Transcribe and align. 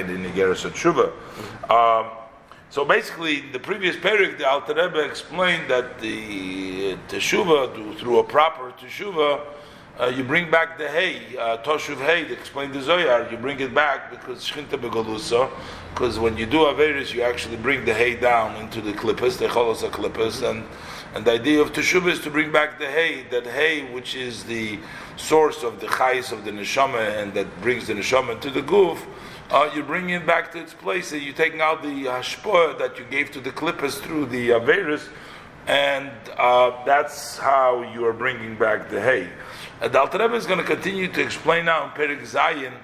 in 0.00 0.22
the 0.22 0.28
and 0.28 0.74
Shuva. 0.74 1.12
Um, 1.70 2.10
so 2.68 2.84
basically, 2.84 3.40
the 3.52 3.58
previous 3.58 3.96
period, 3.96 4.38
the 4.38 4.48
Alter 4.48 4.74
Rebbe 4.74 5.00
explained 5.04 5.70
that 5.70 6.00
the 6.00 6.96
teshuva, 7.08 7.96
through 7.98 8.18
a 8.18 8.24
proper 8.24 8.72
teshuva, 8.72 9.40
uh, 9.98 10.06
you 10.08 10.22
bring 10.22 10.50
back 10.50 10.76
the 10.76 10.88
hay, 10.88 11.36
uh, 11.38 11.56
toshuv 11.58 11.96
hay, 11.96 12.24
they 12.24 12.34
explained 12.34 12.74
the 12.74 12.80
Zoyar, 12.80 13.30
you 13.30 13.38
bring 13.38 13.60
it 13.60 13.74
back 13.74 14.10
because 14.10 14.44
shchinta 14.44 14.78
begalusa, 14.78 15.48
because 15.94 16.18
when 16.18 16.36
you 16.36 16.44
do 16.44 16.58
Averis, 16.58 17.14
you 17.14 17.22
actually 17.22 17.56
bring 17.56 17.84
the 17.86 17.94
hay 17.94 18.14
down 18.14 18.56
into 18.56 18.82
the 18.82 18.92
klippas, 18.92 19.38
the 19.38 19.48
cholos 19.48 19.82
klippas, 19.82 20.46
and, 20.46 20.64
and 21.16 21.24
the 21.24 21.32
idea 21.32 21.62
of 21.62 21.72
teshuva 21.72 22.10
is 22.10 22.20
to 22.20 22.30
bring 22.30 22.52
back 22.52 22.78
the 22.78 22.86
hay, 22.86 23.22
that 23.30 23.46
hay 23.46 23.90
which 23.90 24.14
is 24.14 24.44
the 24.44 24.78
source 25.16 25.62
of 25.62 25.80
the 25.80 25.86
chayis 25.86 26.30
of 26.30 26.44
the 26.44 26.50
neshama, 26.50 27.22
and 27.22 27.32
that 27.32 27.48
brings 27.62 27.86
the 27.86 27.94
neshama 27.94 28.38
to 28.38 28.50
the 28.50 28.60
goof, 28.60 29.06
uh, 29.50 29.70
you 29.74 29.82
bring 29.82 30.10
it 30.10 30.26
back 30.26 30.52
to 30.52 30.58
its 30.60 30.74
place, 30.74 31.12
and 31.12 31.22
you're 31.22 31.32
taking 31.32 31.62
out 31.62 31.82
the 31.82 32.04
hashpoah 32.04 32.78
that 32.78 32.98
you 32.98 33.04
gave 33.06 33.30
to 33.30 33.40
the 33.40 33.50
klippas 33.50 33.98
through 33.98 34.26
the 34.26 34.50
Averis, 34.50 35.08
and 35.66 36.10
uh, 36.36 36.84
that's 36.84 37.38
how 37.38 37.80
you 37.94 38.04
are 38.04 38.12
bringing 38.12 38.54
back 38.54 38.90
the 38.90 39.00
hay. 39.00 39.26
Uh, 39.80 39.88
the 39.88 39.98
Alter 39.98 40.18
Rebbe 40.18 40.34
is 40.34 40.44
going 40.44 40.58
to 40.58 40.66
continue 40.66 41.08
to 41.08 41.22
explain 41.22 41.64
now 41.64 41.84
in 41.84 41.90
Perik 41.92 42.20
Zayin 42.20 42.74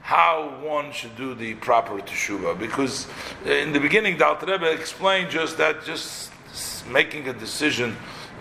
how 0.00 0.58
one 0.62 0.90
should 0.90 1.16
do 1.16 1.34
the 1.34 1.52
proper 1.56 1.98
teshuva. 1.98 2.58
Because 2.58 3.08
uh, 3.44 3.50
in 3.50 3.74
the 3.74 3.80
beginning, 3.80 4.16
the 4.16 4.26
Alter 4.26 4.46
Rebbe 4.46 4.70
explained 4.70 5.30
just 5.30 5.58
that, 5.58 5.84
just 5.84 6.30
making 6.86 7.28
a 7.28 7.32
decision 7.32 7.96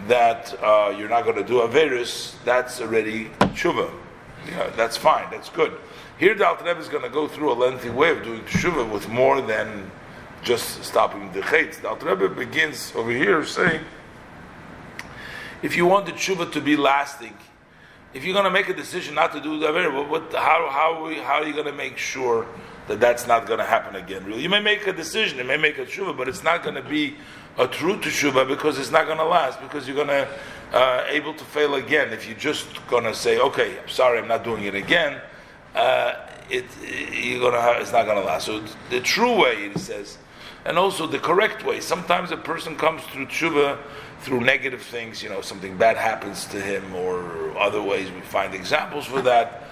that 0.08 0.54
uh, 0.62 0.94
you're 0.98 1.10
not 1.10 1.24
going 1.24 1.36
to 1.38 1.44
do 1.44 1.62
Averis, 1.62 2.36
that's 2.44 2.82
already 2.82 3.26
teshuva. 3.40 3.92
Yeah, 4.50 4.70
that's 4.76 4.98
fine, 4.98 5.30
that's 5.32 5.50
good. 5.50 5.74
Here, 6.18 6.36
the 6.36 6.46
Alter 6.46 6.66
Rebbe 6.66 6.80
is 6.80 6.90
going 6.90 7.04
to 7.04 7.10
go 7.10 7.28
through 7.28 7.52
a 7.52 7.56
lengthy 7.56 7.90
way 7.90 8.12
of 8.12 8.24
doing 8.24 8.42
teshuva 8.42 8.90
with 8.92 9.08
more 9.10 9.42
than 9.42 9.90
just 10.44 10.84
stopping 10.84 11.32
the 11.32 11.42
chait. 11.42 11.82
The 11.82 11.90
Alter 11.90 12.16
Rebbe 12.16 12.36
begins 12.36 12.94
over 12.96 13.12
here 13.12 13.46
saying, 13.46 13.82
if 15.62 15.78
you 15.78 15.86
want 15.86 16.06
the 16.06 16.12
teshuva 16.12 16.52
to 16.52 16.62
be 16.62 16.76
lasting, 16.76 17.36
if 18.14 18.24
you're 18.24 18.34
going 18.34 18.46
to 18.46 18.52
make 18.52 18.70
a 18.70 18.74
decision 18.74 19.16
not 19.16 19.32
to 19.32 19.42
do 19.42 19.60
the 19.60 19.68
Avera, 19.68 20.08
what, 20.08 20.32
how, 20.34 20.70
how, 20.70 21.24
how 21.24 21.42
are 21.42 21.46
you 21.46 21.54
going 21.54 21.66
to 21.66 21.72
make 21.72 21.98
sure 21.98 22.46
that 22.88 23.00
that's 23.00 23.28
not 23.28 23.46
going 23.46 23.60
to 23.60 23.66
happen 23.66 23.96
again? 23.96 24.26
Really, 24.26 24.42
you 24.42 24.50
may 24.50 24.60
make 24.60 24.86
a 24.88 24.94
decision, 24.94 25.38
you 25.38 25.44
may 25.44 25.58
make 25.58 25.78
a 25.78 25.86
tshuva, 25.86 26.16
but 26.16 26.28
it's 26.28 26.44
not 26.44 26.64
going 26.64 26.76
to 26.76 26.82
be 26.82 27.16
a 27.58 27.68
true 27.68 27.98
teshuva 27.98 28.48
because 28.48 28.80
it's 28.80 28.92
not 28.92 29.06
going 29.06 29.20
to 29.20 29.26
last 29.26 29.62
because 29.62 29.88
you're 29.88 29.96
going 29.96 30.08
to 30.08 30.28
uh, 30.74 31.06
able 31.08 31.34
to 31.34 31.44
fail 31.46 31.76
again. 31.76 32.12
If 32.12 32.28
you're 32.28 32.38
just 32.38 32.68
going 32.88 33.04
to 33.04 33.14
say, 33.14 33.40
"Okay, 33.40 33.80
I'm 33.80 33.90
sorry, 33.90 34.20
I'm 34.20 34.28
not 34.28 34.44
doing 34.44 34.64
it 34.64 34.76
again," 34.76 35.22
uh, 35.76 36.14
it 36.50 36.66
you're 36.82 37.52
to 37.52 37.62
have, 37.62 37.82
it's 37.82 37.92
not 37.92 38.06
going 38.06 38.18
to 38.18 38.24
last. 38.24 38.46
So 38.46 38.64
the 38.90 39.02
true 39.02 39.42
way, 39.42 39.70
he 39.70 39.80
says, 39.80 40.18
and 40.66 40.78
also 40.78 41.06
the 41.08 41.20
correct 41.20 41.64
way. 41.64 41.80
Sometimes 41.80 42.32
a 42.32 42.38
person 42.38 42.76
comes 42.76 43.04
through 43.04 43.28
tshuva 43.28 43.78
through 44.24 44.40
negative 44.40 44.82
things, 44.82 45.22
you 45.22 45.28
know, 45.28 45.42
something 45.42 45.76
bad 45.78 45.98
happens 45.98 46.46
to 46.46 46.60
him, 46.60 46.96
or 46.96 47.58
other 47.60 47.82
ways 47.82 48.10
we 48.12 48.22
find 48.22 48.54
examples 48.54 49.06
for 49.06 49.22
that. 49.22 49.63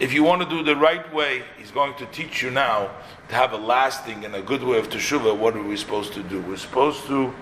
If 0.00 0.14
you 0.14 0.24
want 0.24 0.40
to 0.40 0.48
do 0.48 0.62
the 0.62 0.76
right 0.76 1.12
way, 1.12 1.42
he's 1.58 1.70
going 1.70 1.92
to 1.96 2.06
teach 2.06 2.42
you 2.42 2.50
now 2.50 2.90
to 3.28 3.34
have 3.34 3.52
a 3.52 3.58
lasting 3.58 4.24
and 4.24 4.34
a 4.34 4.40
good 4.40 4.62
way 4.62 4.78
of 4.78 4.88
teshuvah. 4.88 5.36
What 5.36 5.54
are 5.54 5.62
we 5.62 5.76
supposed 5.76 6.14
to 6.14 6.22
do? 6.22 6.40
We're 6.40 6.56
supposed 6.56 7.04
to 7.08 7.34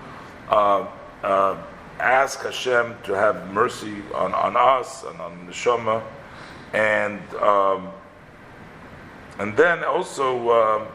uh, 0.49 0.87
uh, 1.23 1.57
ask 2.01 2.43
Hashem 2.43 2.97
to 3.03 3.13
have 3.13 3.49
mercy 3.53 4.03
on, 4.13 4.33
on 4.33 4.57
us 4.57 5.05
and 5.05 5.21
on 5.21 5.45
the 5.45 5.53
Shema, 5.53 6.01
and 6.73 7.21
um, 7.35 7.91
and 9.39 9.55
then 9.55 9.85
also 9.85 10.49
uh, 10.49 10.87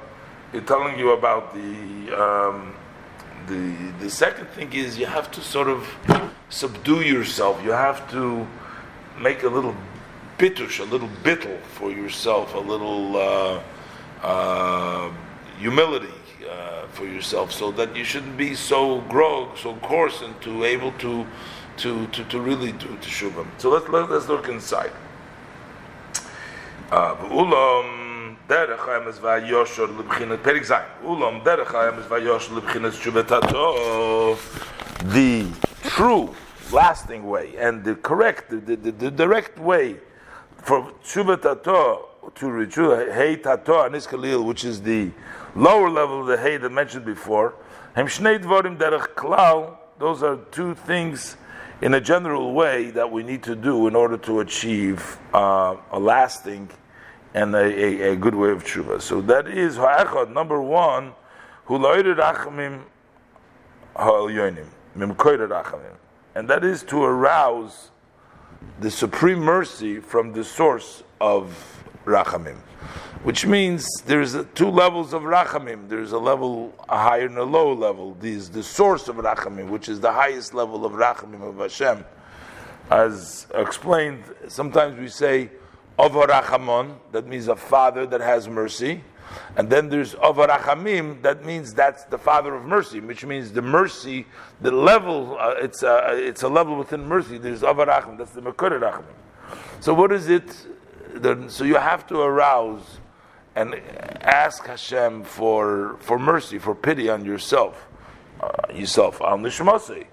telling 0.67 0.99
you 0.99 1.13
about 1.13 1.55
the. 1.55 2.23
Um, 2.23 2.75
the 3.47 3.93
the 4.01 4.09
second 4.09 4.47
thing 4.49 4.73
is 4.73 4.99
you 4.99 5.05
have 5.05 5.31
to 5.33 5.43
sort 5.43 5.69
of 5.69 5.87
subdue 6.49 7.03
yourself. 7.03 7.63
You 7.63 7.73
have 7.73 8.11
to 8.13 8.47
make 9.19 9.43
a 9.43 9.49
little 9.49 9.77
bitush, 10.39 10.81
a 10.81 10.85
little 10.85 11.09
bittle 11.23 11.59
for 11.61 11.91
yourself, 11.91 12.55
a 12.55 12.59
little 12.59 13.17
uh, 13.17 13.63
uh, 14.23 15.11
humility 15.59 16.09
uh, 16.51 16.87
for 16.89 17.07
yourself, 17.07 17.53
so 17.53 17.71
that 17.73 17.95
you 17.97 18.05
shouldn't 18.05 18.37
be 18.37 18.55
so 18.55 19.01
grog, 19.03 19.57
so 19.57 19.75
coarse, 19.77 20.23
and 20.23 20.41
to 20.43 20.65
able 20.65 20.93
to 20.93 21.27
to 21.77 22.07
to, 22.09 22.25
to 22.25 22.41
really 22.41 22.73
do 22.73 22.89
teshuvah. 23.03 23.47
So 23.59 23.71
let's 23.71 23.89
let, 23.89 24.11
let's 24.11 24.29
look 24.29 24.49
inside. 24.49 24.93
Uh, 26.91 27.15
derech 28.49 28.79
hayemes 28.79 29.19
vayosher 29.19 29.89
lebchinas 29.89 30.39
perik 30.39 30.65
zayin. 30.65 30.89
Ulam 31.05 31.43
derech 31.43 31.67
hayemes 31.67 32.07
vayosher 32.07 32.61
lebchinas 32.61 32.93
shuvetato. 33.01 34.37
The 35.13 35.47
true, 35.89 36.35
lasting 36.73 37.25
way 37.27 37.57
and 37.57 37.85
the 37.85 37.95
correct, 37.95 38.51
the, 38.51 38.77
the, 38.77 38.91
the 38.93 39.11
direct 39.11 39.59
way 39.59 39.97
for 40.65 40.91
shuvetato 41.05 42.07
to 42.35 42.51
reach 42.51 42.77
hey 42.77 43.37
tato 43.37 43.85
anis 43.85 44.07
kalil, 44.07 44.45
which 44.45 44.65
is 44.65 44.81
the 44.81 45.11
lower 45.55 45.91
level 45.91 46.23
of 46.23 46.27
the 46.27 46.39
hey 46.39 46.57
that 46.57 46.71
mentioned 46.71 47.05
before. 47.05 47.55
Hem 47.95 48.07
shnei 48.07 48.39
derech 48.43 49.15
klal. 49.15 49.77
Those 49.99 50.23
are 50.23 50.39
two 50.51 50.75
things 50.75 51.37
in 51.83 51.93
a 51.95 52.01
general 52.01 52.55
way 52.55 52.91
that 52.93 53.13
we 53.13 53.23
need 53.23 53.43
to 53.43 53.55
do 53.55 53.87
in 53.87 53.95
order 53.95 54.17
to 54.17 54.41
achieve 54.41 55.19
uh, 55.35 55.77
a 55.93 55.99
lasting 55.99 56.71
and 57.35 57.55
a, 57.55 57.59
a, 57.59 58.13
a, 58.13 58.17
good 58.17 58.35
way 58.35 58.51
of 58.51 58.65
tshuva. 58.65 59.03
So 59.03 59.21
that 59.23 59.47
is 59.47 59.77
ha'echad, 59.77 60.33
number 60.33 60.63
one, 60.63 61.13
hu 61.67 61.79
ha'elyonim. 61.79 62.27
And 66.35 66.49
that 66.49 66.65
is 66.65 66.83
to 66.85 67.03
arouse 67.03 67.91
the 68.81 68.91
supreme 68.91 69.39
mercy 69.39 70.01
from 70.01 70.33
the 70.33 70.45
source 70.45 71.03
of 71.21 71.85
rachamim. 72.05 72.57
Which 73.23 73.47
means 73.47 73.87
there's 74.05 74.37
two 74.55 74.69
levels 74.69 75.15
of 75.15 75.23
rachamim. 75.23 75.89
There's 75.89 76.13
a 76.13 76.19
level, 76.19 76.75
a 76.89 76.99
higher 76.99 77.27
and 77.27 77.39
a 77.39 77.45
low 77.45 77.73
level. 77.73 78.15
These 78.21 78.51
the 78.51 78.63
source 78.63 79.09
of 79.09 79.17
rachamim, 79.17 79.69
which 79.69 79.89
is 79.89 80.01
the 80.01 80.13
highest 80.13 80.53
level 80.53 80.85
of 80.85 80.93
rachamim 80.93 81.43
of 81.43 81.57
Hashem. 81.59 82.05
As 82.91 83.47
explained, 83.55 84.25
sometimes 84.49 84.99
we 84.99 85.09
say, 85.09 85.51
Avarachamon, 85.99 86.97
that 87.13 87.27
means 87.27 87.49
a 87.49 87.57
father 87.57 88.05
that 88.07 88.21
has 88.21 88.47
mercy. 88.47 89.03
And 89.57 89.71
then 89.71 89.89
there's 89.89 90.15
Avarachamim, 90.15 91.23
that 91.23 91.45
means 91.45 91.75
that's 91.75 92.05
the 92.05 92.19
father 92.19 92.55
of 92.55 92.65
mercy, 92.65 93.01
which 93.01 93.25
means 93.25 93.53
the 93.53 93.63
mercy, 93.63 94.27
the 94.61 94.71
level, 94.71 95.37
uh, 95.39 95.55
it's, 95.59 95.83
a, 95.83 96.11
it's 96.13 96.43
a 96.43 96.49
level 96.49 96.77
within 96.77 97.07
mercy. 97.07 97.39
There's 97.39 97.63
Avarachim, 97.63 98.19
that's 98.19 98.33
the 98.33 98.41
Mekur 98.41 98.81
Rachamim. 98.81 99.05
So 99.81 99.95
what 99.95 100.13
is 100.13 100.29
it? 100.29 100.67
So 101.49 101.65
you 101.65 101.77
have 101.77 102.07
to 102.09 102.21
arouse 102.21 102.99
and 103.55 103.77
ask 104.23 104.67
Hashem 104.67 105.23
for, 105.23 105.97
for 106.01 106.19
mercy, 106.19 106.59
for 106.59 106.75
pity 106.75 107.09
on 107.09 107.25
yourself, 107.25 107.87
uh, 108.41 108.73
yourself, 108.73 109.23
on 109.23 109.43
the 109.43 110.07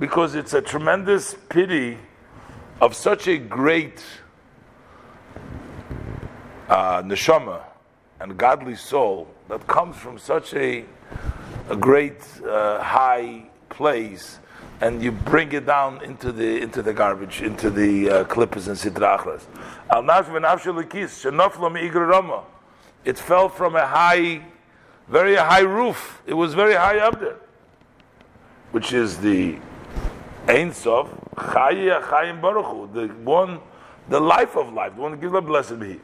Because 0.00 0.34
it's 0.34 0.54
a 0.54 0.60
tremendous 0.60 1.36
pity 1.48 1.98
of 2.80 2.96
such 2.96 3.28
a 3.28 3.38
great 3.38 4.02
uh, 6.68 7.02
neshama 7.02 7.60
and 8.22 8.38
godly 8.38 8.76
soul 8.76 9.26
that 9.48 9.66
comes 9.66 9.96
from 9.96 10.16
such 10.16 10.54
a, 10.54 10.84
a 11.68 11.76
great 11.76 12.22
uh, 12.46 12.80
high 12.80 13.42
place, 13.68 14.38
and 14.80 15.02
you 15.02 15.10
bring 15.10 15.50
it 15.52 15.66
down 15.66 16.02
into 16.04 16.30
the 16.30 16.62
into 16.62 16.82
the 16.82 16.92
garbage, 16.92 17.42
into 17.42 17.68
the 17.68 18.08
uh, 18.08 18.24
klippas 18.24 18.68
and 18.68 18.76
sitrachras. 18.76 19.42
Al 19.90 20.04
It 23.04 23.18
fell 23.18 23.48
from 23.48 23.74
a 23.74 23.86
high, 23.86 24.42
very 25.08 25.34
high 25.34 25.60
roof. 25.60 26.22
It 26.24 26.34
was 26.34 26.54
very 26.54 26.74
high 26.74 26.98
up 26.98 27.18
there, 27.18 27.40
which 28.70 28.92
is 28.92 29.18
the 29.18 29.58
Ein 30.46 30.72
Sof 30.72 31.08
Chayim 31.34 32.40
Baruch 32.40 32.92
the 32.94 33.08
one, 33.24 33.58
the 34.08 34.20
life 34.20 34.56
of 34.56 34.72
life, 34.72 34.94
the 34.94 35.00
one 35.02 35.10
that 35.10 35.20
gives 35.20 35.32
the 35.32 35.40
blessed 35.40 35.80
be. 35.80 35.98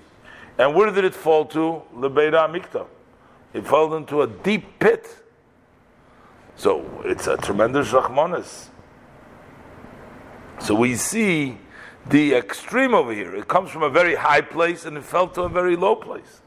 And 0.58 0.74
where 0.74 0.90
did 0.90 1.04
it 1.04 1.14
fall 1.14 1.44
to? 1.46 1.82
Lebeira 1.94 2.48
Mikta. 2.52 2.86
It 3.54 3.66
fell 3.66 3.94
into 3.94 4.22
a 4.22 4.26
deep 4.26 4.78
pit. 4.78 5.24
So 6.56 7.02
it's 7.04 7.28
a 7.28 7.36
tremendous 7.36 7.92
Rahmanis. 7.92 8.68
So 10.60 10.74
we 10.74 10.96
see 10.96 11.56
the 12.06 12.34
extreme 12.34 12.94
over 12.94 13.12
here. 13.12 13.34
It 13.36 13.46
comes 13.46 13.70
from 13.70 13.84
a 13.84 13.90
very 13.90 14.16
high 14.16 14.40
place 14.40 14.84
and 14.84 14.96
it 14.96 15.04
fell 15.04 15.28
to 15.28 15.42
a 15.42 15.48
very 15.48 15.76
low 15.76 15.94
place. 15.94 16.42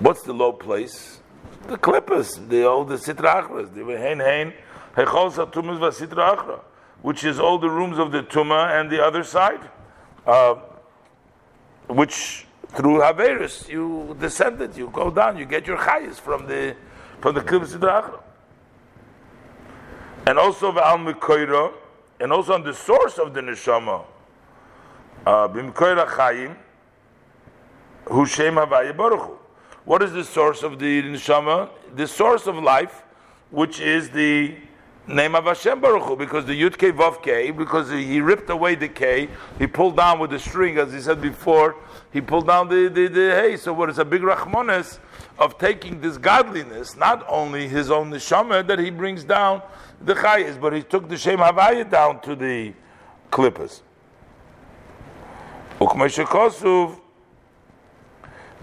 What's 0.00 0.22
the 0.22 0.32
low 0.32 0.52
place? 0.52 1.20
The 1.68 1.78
klippas, 1.78 2.48
the 2.48 2.64
old 2.64 2.88
the 2.88 2.96
Sitra 2.96 3.72
the 3.72 3.84
Hein 3.96 4.20
Hein, 4.20 4.52
which 7.02 7.24
is 7.24 7.38
all 7.38 7.58
the 7.58 7.70
rooms 7.70 7.98
of 7.98 8.12
the 8.12 8.22
Tuma 8.22 8.80
and 8.80 8.90
the 8.90 9.02
other 9.02 9.22
side, 9.22 9.60
uh, 10.26 10.56
which 11.88 12.46
through 12.74 13.00
Haveris, 13.00 13.68
you 13.68 14.16
descended, 14.18 14.76
you 14.76 14.90
go 14.92 15.10
down, 15.10 15.36
you 15.38 15.44
get 15.44 15.66
your 15.66 15.78
chayis 15.78 16.14
from 16.14 16.46
the 16.46 16.76
from 17.20 17.34
the 17.34 17.40
Achra. 17.40 18.20
And 20.26 20.38
also 20.38 20.72
V'al 20.72 21.14
Mikoira, 21.14 21.72
and 22.20 22.32
also 22.32 22.54
on 22.54 22.64
the 22.64 22.74
source 22.74 23.18
of 23.18 23.32
the 23.32 23.40
Neshama, 23.40 24.04
uh, 25.26 25.48
B'Mikoira 25.48 26.06
Chayim, 26.06 26.56
Hu 28.06 28.26
Shem 28.26 28.54
Havaya 28.54 28.96
Baruch 28.96 29.38
What 29.84 30.02
is 30.02 30.12
the 30.12 30.24
source 30.24 30.62
of 30.62 30.78
the 30.78 31.02
Neshama? 31.02 31.70
The 31.94 32.06
source 32.06 32.46
of 32.46 32.56
life, 32.56 33.02
which 33.50 33.80
is 33.80 34.10
the 34.10 34.56
name 35.06 35.34
of 35.34 35.44
Hashem 35.44 35.80
Baruch 35.80 36.02
Hu, 36.04 36.16
because 36.16 36.46
the 36.46 36.58
Yud 36.60 36.78
K 36.78 36.90
Vav 36.90 37.56
because 37.56 37.90
he 37.90 38.20
ripped 38.20 38.48
away 38.48 38.74
the 38.74 38.88
K, 38.88 39.28
he 39.58 39.66
pulled 39.66 39.96
down 39.96 40.18
with 40.18 40.30
the 40.30 40.38
string, 40.38 40.78
as 40.78 40.92
he 40.92 41.00
said 41.00 41.20
before, 41.20 41.76
he 42.12 42.20
pulled 42.20 42.46
down 42.46 42.68
the, 42.68 42.88
the, 42.88 43.08
the 43.08 43.30
hey. 43.30 43.56
So 43.56 43.72
what 43.72 43.90
is 43.90 43.98
a 43.98 44.04
big 44.04 44.22
Rachmanes 44.22 44.98
of 45.38 45.58
taking 45.58 46.00
this 46.00 46.16
godliness, 46.16 46.96
not 46.96 47.24
only 47.28 47.68
his 47.68 47.90
own 47.90 48.10
neshama 48.10 48.66
that 48.66 48.78
he 48.78 48.90
brings 48.90 49.24
down 49.24 49.62
the 50.00 50.14
chayes, 50.14 50.60
but 50.60 50.72
he 50.72 50.82
took 50.82 51.08
the 51.08 51.16
Shem 51.16 51.38
Havaya 51.38 51.88
down 51.88 52.20
to 52.22 52.34
the 52.34 52.72
klippas. 53.30 53.82
Ukmeshikosuv 55.80 56.98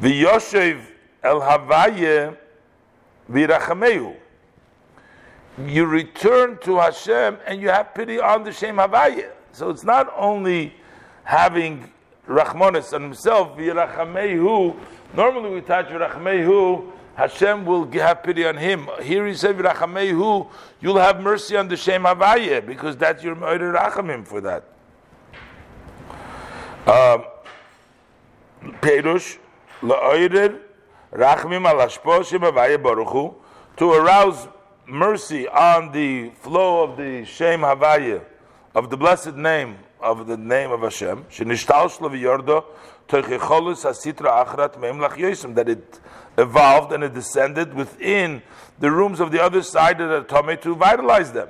v'yoshev 0.02 0.82
el 1.24 1.42
Havaya 1.42 2.36
v'irachameu 3.30 4.16
you 5.68 5.86
return 5.86 6.58
to 6.60 6.78
Hashem 6.78 7.38
and 7.46 7.62
you 7.62 7.70
have 7.70 7.94
pity 7.94 8.20
on 8.20 8.44
the 8.44 8.52
Shem 8.52 8.78
Havaya. 8.78 9.32
So 9.52 9.70
it's 9.70 9.84
not 9.84 10.14
only 10.16 10.74
having 11.24 11.92
Rachmanis 12.28 12.94
on 12.94 13.02
himself, 13.02 13.58
V'yirachamehu. 13.58 14.80
Normally 15.14 15.50
we 15.50 15.62
touch 15.62 15.88
V'yirachamehu, 15.88 16.92
Hashem 17.16 17.66
will 17.66 17.90
have 17.92 18.24
pity 18.24 18.46
on 18.46 18.56
him. 18.56 18.88
Here 19.02 19.28
he 19.28 19.34
said 19.34 19.58
V'yirachamehu, 19.58 20.50
you'll 20.80 21.00
have 21.00 21.22
mercy 21.22 21.58
on 21.58 21.68
the 21.68 21.76
Shem 21.76 22.04
Havaya, 22.04 22.66
because 22.66 22.96
that's 22.96 23.24
your 23.24 23.36
Me'ir 23.36 23.74
Rachamim 23.74 24.26
for 24.26 24.42
that. 24.42 24.64
Um, 26.88 27.26
Perush, 28.82 29.38
La'oirer, 29.82 30.60
Rachmim 31.12 31.66
al 31.66 32.24
Shem 32.24 32.42
Havaya 32.42 32.82
Baruch 32.82 33.36
to 33.78 33.92
arouse 33.92 34.48
mercy 34.92 35.48
on 35.48 35.92
the 35.92 36.30
flow 36.42 36.84
of 36.84 36.98
the 36.98 37.24
Shem 37.26 37.62
Havaya, 37.62 38.24
of 38.76 38.90
the 38.90 38.98
blessed 38.98 39.36
name 39.36 39.78
of 40.02 40.28
the 40.28 40.36
name 40.38 40.72
of 40.72 40.82
Hashem, 40.82 41.26
that 45.54 45.70
it 45.70 46.00
evolved 46.38 46.92
and 46.92 47.04
it 47.04 47.14
descended 47.14 47.74
within 47.74 48.42
the 48.80 48.92
rooms 48.92 49.20
of 49.20 49.32
the 49.32 49.42
other 49.42 49.62
side 49.62 50.02
of 50.02 50.10
the 50.10 50.24
Tomei 50.24 50.60
to 50.62 50.76
vitalize 50.76 51.32
them. 51.32 51.50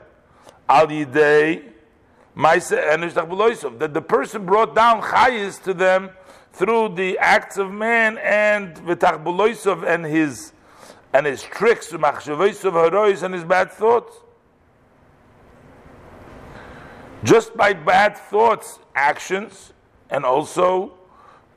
That 3.80 3.94
the 3.94 4.02
person 4.02 4.46
brought 4.46 4.76
down 4.76 5.02
chayis 5.02 5.64
to 5.64 5.74
them 5.74 6.12
through 6.54 6.96
the 6.96 7.18
acts 7.18 7.58
of 7.58 7.72
man 7.72 8.18
and 8.18 8.78
and 8.78 10.06
his 10.06 10.52
and 11.13 11.25
his 11.25 11.44
tricks, 11.44 11.92
machshavos 11.92 12.63
of 12.63 12.74
herois, 12.74 13.24
and 13.24 13.34
his 13.34 13.44
bad 13.44 13.72
thoughts. 13.72 14.16
Just 17.24 17.56
by 17.56 17.74
bad 17.74 18.18
thoughts, 18.18 18.80
actions, 18.96 19.74
and 20.10 20.25
also 20.25 20.94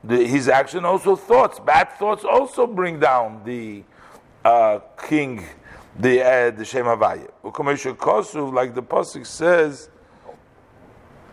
the, 0.03 0.25
his 0.25 0.47
action, 0.47 0.85
also 0.85 1.15
thoughts. 1.15 1.59
Bad 1.59 1.91
thoughts 1.93 2.23
also 2.23 2.67
bring 2.67 2.99
down 2.99 3.41
the 3.43 3.83
uh, 4.43 4.79
king, 5.07 5.43
the 5.97 6.21
uh, 6.21 6.51
the 6.51 6.63
Shem 6.63 6.85
Havaya. 6.85 7.31
Like 8.53 8.75
the 8.75 8.83
pasuk 8.83 9.25
says, 9.25 9.89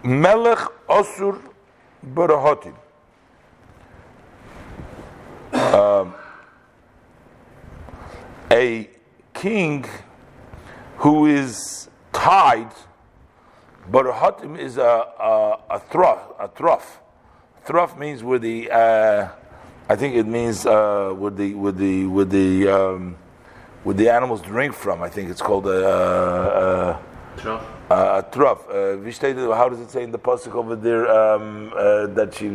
Melech 0.03 0.67
Osur 0.89 1.41
Barahotim. 2.15 2.75
Um, 5.53 6.15
a 8.53 8.89
king 9.33 9.85
who 10.99 11.27
is 11.27 11.89
tied, 12.13 12.71
but 13.91 14.07
a 14.07 14.13
hatim 14.13 14.57
is 14.57 14.77
a, 14.77 14.83
a, 14.83 15.59
a 15.71 15.83
trough. 15.91 16.33
A 16.39 16.49
trough. 16.49 17.01
Trough 17.67 17.99
means 17.99 18.23
where 18.23 18.39
the, 18.39 18.71
uh, 18.71 19.29
I 19.89 19.97
think 19.97 20.15
it 20.15 20.27
means 20.27 20.67
uh, 20.67 21.15
where 21.17 21.31
the, 21.31 21.55
where 21.55 21.73
the, 21.73 22.07
where 22.07 22.25
the, 22.25 22.69
um, 22.69 23.17
where 23.85 23.95
the 23.95 24.09
animals 24.11 24.43
drink 24.43 24.75
from. 24.75 25.03
I 25.03 25.09
think 25.09 25.31
it's 25.31 25.43
called 25.43 25.67
a, 25.67 27.01
trough. 27.39 27.67
A, 27.91 28.25
trough. 28.31 28.69
Uh, 28.69 29.55
how 29.55 29.69
does 29.69 29.81
it 29.81 29.91
say 29.91 30.03
in 30.03 30.13
the 30.13 30.19
pasuk 30.19 30.55
over 30.55 30.77
there 30.77 31.11
um, 31.11 31.73
uh, 31.75 32.07
that 32.09 32.35
she 32.35 32.49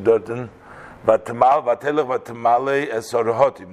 done? 1.06 1.22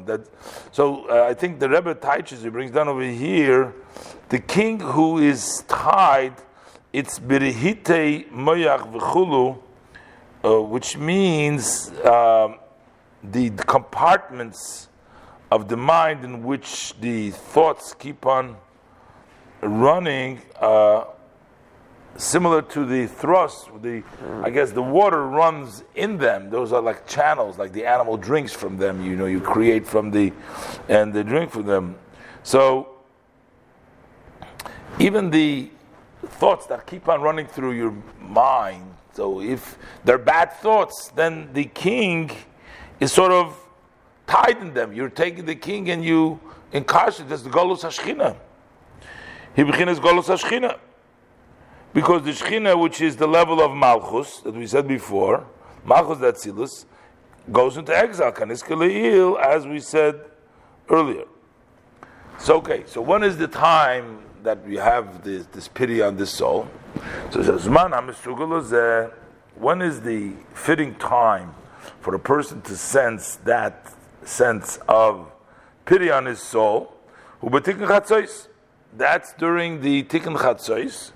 That 0.06 0.28
so 0.72 1.08
uh, 1.08 1.26
I 1.28 1.34
think 1.34 1.58
the 1.58 1.68
Rebbe 1.68 1.94
teaches 1.94 2.42
he 2.42 2.48
brings 2.48 2.70
down 2.70 2.88
over 2.88 3.02
here 3.02 3.74
the 4.28 4.38
king 4.38 4.80
who 4.80 5.18
is 5.18 5.64
tied. 5.68 6.34
It's 6.92 7.18
birihite 7.18 8.30
moyach 8.30 8.92
v'chulu, 8.92 9.58
uh, 10.44 10.62
which 10.62 10.96
means 10.96 11.90
um, 12.04 12.58
the, 13.22 13.48
the 13.48 13.64
compartments 13.64 14.88
of 15.50 15.68
the 15.68 15.76
mind 15.76 16.24
in 16.24 16.44
which 16.44 16.94
the 17.00 17.30
thoughts 17.30 17.94
keep 17.94 18.26
on 18.26 18.56
running. 19.60 20.40
Uh, 20.60 21.04
similar 22.16 22.62
to 22.62 22.84
the 22.84 23.06
thrust, 23.06 23.68
the 23.82 24.02
I 24.42 24.50
guess 24.50 24.72
the 24.72 24.82
water 24.82 25.26
runs 25.26 25.84
in 25.94 26.16
them. 26.18 26.50
Those 26.50 26.72
are 26.72 26.80
like 26.80 27.06
channels, 27.06 27.58
like 27.58 27.72
the 27.72 27.86
animal 27.86 28.16
drinks 28.16 28.52
from 28.52 28.76
them. 28.76 29.04
You 29.04 29.16
know, 29.16 29.26
you 29.26 29.40
create 29.40 29.86
from 29.86 30.10
the, 30.10 30.32
and 30.88 31.12
they 31.12 31.22
drink 31.22 31.50
from 31.50 31.66
them. 31.66 31.96
So 32.42 32.94
even 34.98 35.30
the 35.30 35.70
thoughts 36.26 36.66
that 36.66 36.86
keep 36.86 37.08
on 37.08 37.20
running 37.20 37.46
through 37.46 37.72
your 37.72 37.94
mind. 38.20 38.94
So 39.12 39.40
if 39.40 39.78
they're 40.04 40.18
bad 40.18 40.52
thoughts, 40.54 41.08
then 41.14 41.52
the 41.52 41.64
king 41.64 42.30
is 43.00 43.12
sort 43.12 43.32
of 43.32 43.58
tied 44.26 44.58
in 44.58 44.74
them. 44.74 44.92
You're 44.92 45.08
taking 45.08 45.44
the 45.44 45.54
king 45.54 45.90
and 45.90 46.04
you 46.04 46.40
incarcerate. 46.72 47.28
That's 47.28 47.42
the 47.42 47.50
Golus 47.50 47.80
Hashchina. 47.80 48.36
He 49.54 49.62
begins 49.62 50.00
Golus 50.00 50.24
Hashchina. 50.24 50.78
Because 51.94 52.24
the 52.24 52.32
Shechina, 52.32 52.78
which 52.78 53.00
is 53.00 53.16
the 53.16 53.28
level 53.28 53.62
of 53.62 53.74
Malchus, 53.74 54.40
that 54.40 54.52
we 54.52 54.66
said 54.66 54.88
before, 54.88 55.46
Malchus 55.84 56.18
Datzilus, 56.18 56.86
goes 57.52 57.76
into 57.76 57.96
exile, 57.96 58.32
Kaniskeleil, 58.32 59.40
as 59.40 59.64
we 59.64 59.78
said 59.78 60.20
earlier. 60.90 61.24
So, 62.38 62.56
okay, 62.56 62.82
so 62.86 63.00
when 63.00 63.22
is 63.22 63.36
the 63.36 63.46
time 63.46 64.18
that 64.42 64.66
we 64.66 64.74
have 64.74 65.22
this, 65.22 65.46
this 65.46 65.68
pity 65.68 66.02
on 66.02 66.16
this 66.16 66.30
soul? 66.30 66.68
So 67.30 67.42
says, 67.44 67.68
when 69.54 69.80
is 69.80 70.00
the 70.00 70.32
fitting 70.52 70.96
time 70.96 71.54
for 72.00 72.14
a 72.16 72.18
person 72.18 72.60
to 72.62 72.76
sense 72.76 73.36
that 73.44 73.94
sense 74.24 74.80
of 74.88 75.30
pity 75.84 76.10
on 76.10 76.26
his 76.26 76.40
soul? 76.40 76.92
That's 78.96 79.32
during 79.34 79.80
the 79.80 80.02
Tikkun 80.04 80.36
Chatzos, 80.36 81.12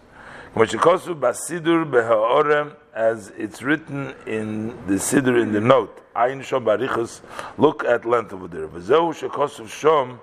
as 2.94 3.32
it's 3.36 3.62
written 3.62 4.14
in 4.26 4.68
the 4.86 4.94
Siddur 4.94 5.40
in 5.40 5.52
the 5.52 5.60
note, 5.60 6.02
Ayin 6.14 6.40
Shom 6.40 6.64
Barichus, 6.64 7.20
look 7.58 7.84
at 7.84 8.04
length 8.04 8.32
over 8.32 8.48
there. 8.48 8.66
Shom, 8.66 10.18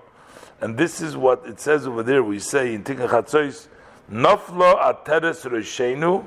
and 0.62 0.78
this 0.78 1.00
is 1.00 1.16
what 1.16 1.46
it 1.46 1.60
says 1.60 1.88
over 1.88 2.04
there. 2.04 2.24
We 2.24 2.40
say 2.40 2.74
in 2.74 2.84
Tikkun 2.84 3.08
Chatzois, 3.08 3.68
Noflo 4.12 4.82
Ateres 4.82 5.50
Reshenu, 5.50 6.26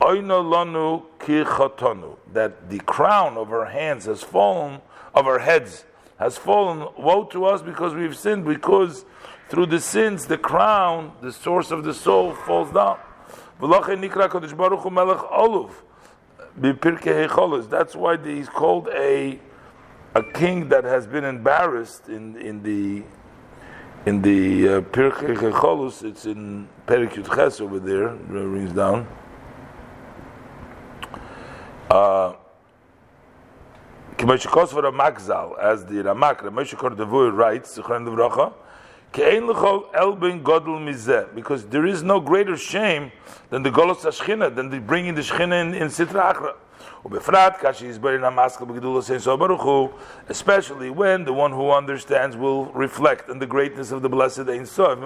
Oino 0.00 0.42
Lonu 0.42 1.04
Kichotonu, 1.18 2.16
that 2.32 2.68
the 2.68 2.80
crown 2.80 3.36
of 3.36 3.50
our 3.50 3.66
hands 3.66 4.04
has 4.04 4.22
fallen, 4.22 4.80
of 5.14 5.26
our 5.26 5.38
heads 5.38 5.84
has 6.18 6.36
fallen. 6.36 6.86
Woe 6.98 7.24
to 7.24 7.46
us 7.46 7.62
because 7.62 7.94
we've 7.94 8.16
sinned, 8.16 8.44
because 8.44 9.04
through 9.48 9.66
the 9.66 9.80
sins, 9.80 10.26
the 10.26 10.38
crown, 10.38 11.12
the 11.22 11.32
source 11.32 11.70
of 11.70 11.84
the 11.84 11.94
soul, 11.94 12.34
falls 12.34 12.70
down. 12.72 12.98
That's 17.68 17.96
why 17.96 18.16
he's 18.16 18.48
called 18.48 18.88
a 18.88 19.38
a 20.14 20.22
king 20.22 20.68
that 20.68 20.84
has 20.84 21.06
been 21.06 21.24
embarrassed 21.24 22.08
in 22.08 22.36
in 22.36 22.62
the 22.62 23.02
in 24.06 24.22
the 24.22 24.68
uh, 24.68 24.80
Pirkei 24.80 25.52
Cholus. 25.52 26.02
It's 26.04 26.24
in 26.24 26.68
Perikut 26.86 27.34
Ches 27.34 27.60
over 27.60 27.78
there. 27.78 28.14
Rings 28.28 28.72
down. 28.72 29.06
Uh, 31.90 32.34
as 34.18 35.84
the 35.84 36.02
Ramak, 36.02 36.38
Cordovero 36.76 37.32
writes, 37.36 37.78
Because 41.34 41.66
there 41.66 41.86
is 41.86 42.02
no 42.02 42.20
greater 42.20 42.56
shame 42.56 43.12
than 43.50 43.62
the 43.62 43.70
golos 43.70 44.02
hashchina, 44.02 44.54
than 44.54 44.70
the 44.70 44.80
bringing 44.80 45.14
the 45.14 45.22
shchina 45.22 45.60
in, 45.62 45.74
in 45.74 45.88
Sitra 45.88 46.34
Achra. 46.34 46.54
Especially 50.28 50.90
when 50.90 51.24
the 51.24 51.32
one 51.32 51.52
who 51.52 51.70
understands 51.70 52.36
will 52.36 52.66
reflect 52.66 53.30
on 53.30 53.38
the 53.38 53.46
greatness 53.46 53.92
of 53.92 54.02
the 54.02 54.08
blessed 54.08 54.48
Ein 54.48 54.66
Sof, 54.66 54.98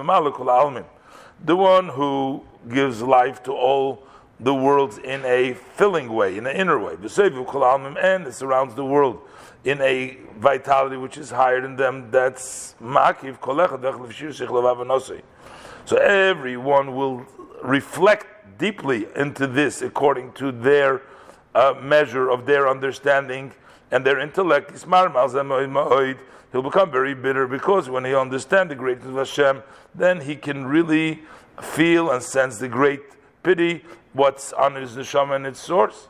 the 1.45 1.55
one 1.55 1.89
who 1.89 2.43
gives 2.69 3.01
life 3.01 3.41
to 3.43 3.53
all 3.53 4.03
the 4.39 4.53
worlds 4.53 4.97
in 4.97 5.23
a 5.23 5.53
filling 5.53 6.11
way, 6.11 6.37
in 6.37 6.45
an 6.47 6.55
inner 6.55 6.79
way. 6.79 6.93
And 6.93 8.27
it 8.27 8.33
surrounds 8.33 8.75
the 8.75 8.85
world 8.85 9.21
in 9.63 9.81
a 9.81 10.17
vitality 10.37 10.97
which 10.97 11.17
is 11.17 11.31
higher 11.31 11.61
than 11.61 11.75
them. 11.75 12.11
That's 12.11 12.75
makiv 12.81 13.39
levav 13.39 15.21
So 15.85 15.97
everyone 15.97 16.95
will 16.95 17.25
reflect 17.63 18.57
deeply 18.57 19.07
into 19.15 19.47
this 19.47 19.81
according 19.81 20.33
to 20.33 20.51
their 20.51 21.01
uh, 21.55 21.75
measure 21.81 22.29
of 22.29 22.45
their 22.45 22.69
understanding 22.69 23.53
and 23.91 24.05
their 24.05 24.19
intellect. 24.19 24.71
He'll 26.51 26.61
become 26.61 26.91
very 26.91 27.15
bitter 27.15 27.47
because 27.47 27.89
when 27.89 28.05
he 28.05 28.13
understands 28.13 28.69
the 28.69 28.75
greatness 28.75 29.07
of 29.07 29.15
Hashem, 29.15 29.63
then 29.95 30.21
he 30.21 30.35
can 30.35 30.65
really 30.67 31.23
feel 31.61 32.11
and 32.11 32.21
sense 32.21 32.57
the 32.59 32.67
great 32.67 33.01
pity, 33.41 33.83
what's 34.13 34.53
on 34.53 34.75
his 34.75 34.91
neshama 34.91 35.35
and 35.35 35.47
its 35.47 35.59
source. 35.59 36.07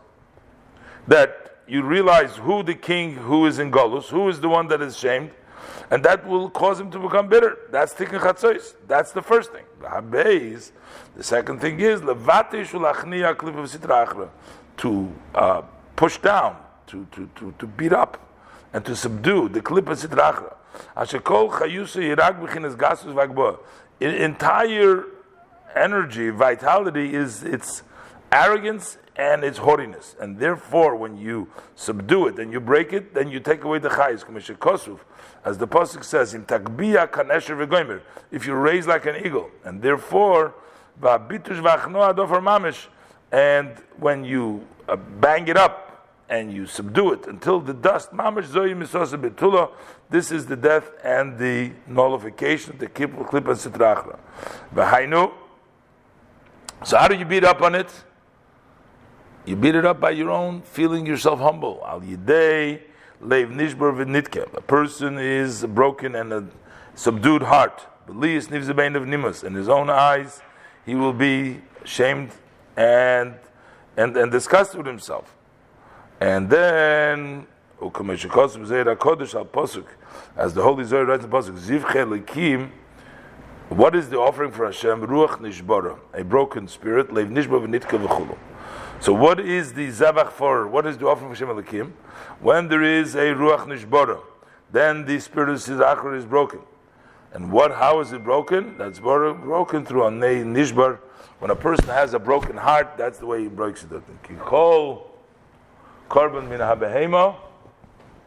That 1.08 1.43
you 1.68 1.82
realize 1.84 2.36
who 2.36 2.64
the 2.64 2.76
king 2.76 3.16
who 3.16 3.46
is 3.46 3.60
in 3.60 3.72
Golus, 3.72 4.10
who 4.10 4.30
is 4.30 4.40
the 4.42 4.50
one 4.50 4.68
that 4.68 4.82
is 4.82 4.98
shamed, 4.98 5.32
and 5.90 6.04
that 6.04 6.28
will 6.28 6.50
cause 6.50 6.80
him 6.80 6.90
to 6.92 7.00
become 7.00 7.28
bitter. 7.28 7.58
That's 7.72 7.94
tikkun 7.94 8.20
chatzos. 8.20 8.74
That's 8.88 9.12
the 9.12 9.22
first 9.22 9.52
thing. 9.52 9.64
The 9.82 10.72
second 11.24 11.60
thing 11.62 11.80
is 11.80 12.02
to 14.78 15.14
uh, 15.36 15.62
push 15.96 16.18
down, 16.18 16.58
to, 16.88 17.08
to, 17.12 17.30
to, 17.36 17.54
to 17.60 17.68
beat 17.68 17.94
up, 17.94 18.20
and 18.74 18.84
to 18.86 18.96
subdue 18.96 19.50
the 19.50 19.62
sitrachra. 19.62 20.56
B'chinas 20.96 22.76
gasus 22.76 23.14
vagbo. 23.14 23.60
Entire 24.00 25.06
energy, 25.76 26.30
vitality 26.30 27.14
is 27.14 27.44
its 27.44 27.84
arrogance 28.34 28.98
and 29.16 29.44
its 29.44 29.60
haughtiness. 29.60 30.16
And 30.20 30.40
therefore, 30.40 30.96
when 30.96 31.18
you 31.18 31.50
subdue 31.76 32.28
it 32.28 32.40
and 32.40 32.52
you 32.52 32.60
break 32.60 32.92
it, 32.92 33.14
then 33.14 33.30
you 33.30 33.40
take 33.40 33.64
away 33.64 33.78
the 33.80 33.90
chayis, 33.90 34.26
kosuf. 34.26 35.00
As 35.46 35.58
the 35.58 35.68
Pasuk 35.68 36.04
says, 36.04 36.34
in 36.34 36.46
takbiya 36.46 37.10
kanesher 37.12 38.02
if 38.32 38.48
you 38.48 38.56
raise 38.56 38.88
like 38.88 39.06
an 39.06 39.24
eagle. 39.24 39.52
And 39.64 39.82
therefore, 39.82 40.56
mamish, 41.00 42.88
and 43.32 43.70
when 43.98 44.24
you 44.24 44.66
uh, 44.88 44.96
bang 44.96 45.48
it 45.48 45.58
up 45.58 46.08
and 46.30 46.52
you 46.52 46.66
subdue 46.66 47.14
it 47.14 47.28
until 47.28 47.60
the 47.60 47.74
dust, 47.74 48.12
mamish 48.12 48.52
this 50.10 50.32
is 50.32 50.46
the 50.46 50.56
death 50.56 50.92
and 51.04 51.38
the 51.38 51.72
nullification, 51.88 52.74
of 52.74 52.80
the 52.80 52.88
kippur, 52.88 53.24
klip, 53.26 53.48
and 53.48 53.58
sitrachra. 53.58 54.18
So 56.86 56.98
how 56.98 57.08
do 57.08 57.16
you 57.16 57.26
beat 57.26 57.44
up 57.44 57.62
on 57.62 57.76
it? 57.76 58.04
You 59.46 59.56
beat 59.58 59.76
it 59.76 59.86
up 59.86 60.00
by 60.00 60.12
your 60.12 60.30
own 60.30 60.62
feeling 60.62 61.06
yourself 61.06 61.40
humble. 61.40 61.84
Al 61.86 62.02
yidei 62.02 62.82
leiv 63.22 63.54
nishbar 63.54 63.94
v'nitke. 63.94 64.54
A 64.56 64.62
person 64.62 65.18
is 65.18 65.66
broken 65.66 66.16
and 66.16 66.32
a 66.32 66.46
subdued 66.96 67.44
heart. 67.44 67.86
Belias 68.08 68.48
nivzebein 68.48 68.96
of 68.96 69.06
nimus. 69.06 69.44
In 69.44 69.54
his 69.54 69.68
own 69.68 69.90
eyes, 69.90 70.42
he 70.86 70.96
will 70.96 71.14
be 71.14 71.62
ashamed 71.84 72.32
and 72.78 73.36
and 73.98 74.16
and 74.16 74.32
disgusted 74.32 74.78
with 74.78 74.88
himself. 74.88 75.36
And 76.22 76.50
then 76.50 77.48
as 77.84 77.92
the 80.54 80.62
Holy 80.62 80.84
Zohar 80.86 81.06
writes 81.06 81.26
in 81.26 81.30
Pasuk, 81.30 81.58
Zivche 81.60 82.70
what 83.70 83.96
is 83.96 84.10
the 84.10 84.18
offering 84.20 84.52
for 84.52 84.66
Hashem? 84.66 85.02
Ruach 85.02 85.40
Nishbara, 85.40 85.98
a 86.14 86.24
broken 86.24 86.68
spirit, 86.68 87.10
Leiv 87.10 87.30
Nishba 87.30 87.60
v'nitka 87.66 88.00
v'chulu. 88.00 88.38
So 89.04 89.12
what 89.12 89.42
is 89.42 89.74
the 89.74 89.90
Zavach 89.90 90.32
for, 90.32 90.66
what 90.66 90.86
is 90.86 90.98
the 90.98 91.10
offering 91.10 91.36
for 91.36 91.46
Hashem 91.46 91.62
Likim? 91.62 91.92
When 92.40 92.70
there 92.70 92.84
is 92.84 93.16
a 93.16 93.34
Ruach 93.36 93.66
Nishbara, 93.68 94.22
then 94.72 95.04
the 95.04 95.20
spirit 95.20 95.50
of 95.50 95.58
Sizachar 95.58 96.18
is 96.18 96.24
broken. 96.24 96.62
And 97.34 97.52
what? 97.52 97.74
How 97.74 98.00
is 98.00 98.14
it 98.14 98.24
broken? 98.24 98.78
That's 98.78 99.00
broken 99.00 99.86
through 99.86 100.06
a 100.06 100.10
nishbar. 100.10 101.00
When 101.40 101.52
a 101.52 101.56
person 101.56 101.88
has 101.88 102.14
a 102.14 102.20
broken 102.20 102.56
heart, 102.56 102.94
that's 102.96 103.20
the 103.20 103.26
way 103.26 103.42
he 103.42 103.50
breaks 103.50 103.84
it. 103.84 103.90
Kikol 104.24 105.02
korban 106.10 106.48
min 106.48 106.62
habehema 106.62 107.36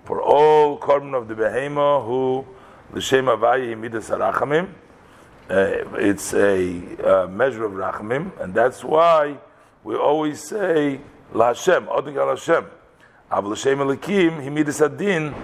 for 0.05 0.21
all 0.21 0.79
korban 0.79 1.15
of 1.15 1.27
the 1.27 1.35
behema 1.35 2.05
who 2.05 2.45
the 2.93 3.01
shema 3.01 3.35
vayi 3.37 3.79
midas 3.79 4.11
harachamim. 4.11 4.69
Uh, 5.49 5.97
it's 5.97 6.35
a 6.35 7.23
uh, 7.23 7.27
measure 7.29 7.65
of 7.65 7.73
rachamim, 7.73 8.39
and 8.43 8.53
that's 8.53 8.85
why 8.85 9.39
we 9.87 9.95
always 9.95 10.43
say 10.43 11.01
la 11.33 11.49
Hashem, 11.49 11.87
odik 11.87 12.17
al 12.17 12.31
Hashem. 12.37 12.67
Av 13.31 13.47
l'shem 13.47 13.79
elikim 13.79 14.43
he 14.43 14.51
midas 14.51 14.81
adin. 14.81 15.35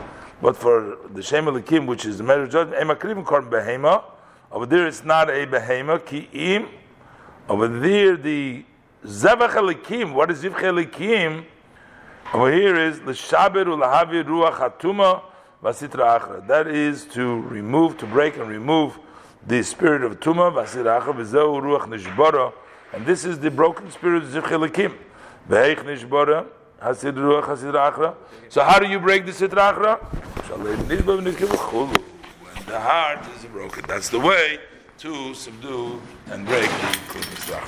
But 0.43 0.57
for 0.57 0.99
the 1.15 1.23
Shem 1.23 1.45
Elikim, 1.45 1.87
which 1.87 2.05
is 2.05 2.19
the 2.19 2.25
measure 2.25 2.43
of 2.43 2.51
judgment, 2.51 2.83
Emakrim 2.83 3.25
Korban 3.25 3.49
Behema, 3.49 4.03
over 4.51 4.67
there 4.67 4.89
it's 4.89 5.05
not 5.05 5.31
a 5.31 5.47
Behema, 5.47 6.01
Ki'im. 6.01 6.69
Over 7.49 7.69
there, 7.69 8.17
the 8.17 8.65
Zevach 9.05 9.51
Elikim, 9.51 10.13
what 10.13 10.33
is 10.33 10.43
Zivch 10.43 10.59
Elikim? 10.59 11.45
Over 12.35 12.53
here 12.53 12.77
is 12.77 12.99
the 12.99 13.13
L'Shaber 13.13 13.67
U'Lahavi 13.67 14.25
Ruach 14.25 14.57
Hatuma 14.57 15.23
Vasitra 15.63 16.19
Achra. 16.19 16.47
That 16.49 16.67
is 16.67 17.05
to 17.13 17.43
remove, 17.43 17.97
to 17.99 18.07
break 18.07 18.37
and 18.37 18.49
remove 18.49 18.99
the 19.47 19.63
spirit 19.63 20.03
of 20.03 20.19
Tuma, 20.19 20.53
Vasitra 20.53 21.01
Achra, 21.01 21.15
V'zeu 21.15 21.63
Ruach 21.63 21.87
Nishbara. 21.87 22.53
And 22.93 23.07
this 23.07 23.25
is 23.25 23.39
the 23.39 23.51
broken 23.51 23.91
spirit 23.91 24.23
of 24.23 24.29
Zivch 24.29 24.51
Elikim. 24.51 24.95
V'heich 25.49 25.85
Nishbara. 25.85 26.47
So 28.49 28.65
how 28.65 28.81
do 28.81 28.89
you 28.89 28.99
break 28.99 29.25
the 29.25 29.31
sitra 29.31 29.73
achra? 29.73 30.01
When 30.59 30.89
the 32.67 32.81
heart 32.81 33.21
is 33.37 33.45
broken, 33.45 33.85
that's 33.87 34.09
the 34.09 34.19
way 34.19 34.59
to 34.99 35.33
subdue 35.33 36.03
and 36.27 36.45
break 36.45 36.65
the 36.65 36.69
sitra 36.69 37.61